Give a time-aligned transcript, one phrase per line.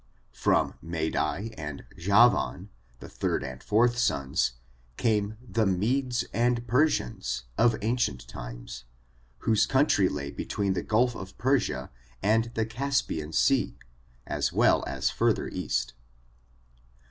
[0.33, 2.69] From Madai and Javan,
[2.99, 4.53] the third and fourth sons,
[4.97, 8.85] came the Medes and Persians, of ancient times,
[9.45, 11.91] whose country lay between the Gulf of Persia
[12.23, 13.77] and the Cas pian Sea,
[14.25, 15.93] as well as further east.